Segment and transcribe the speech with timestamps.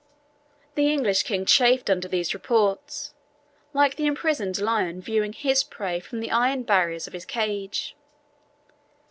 [0.73, 3.13] The English king chafed under these reports,
[3.71, 7.95] like the imprisoned lion viewing his prey from the iron barriers of his cage.